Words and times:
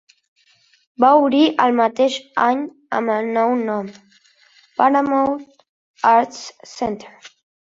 Va 1.03 1.09
obrir 1.25 1.41
al 1.65 1.75
mateix 1.79 2.15
any 2.45 2.63
amb 3.01 3.13
el 3.17 3.29
nou 3.35 3.53
nom 3.67 3.93
"Paramount 4.81 5.37
Arts 6.15 6.43
Center". 6.75 7.15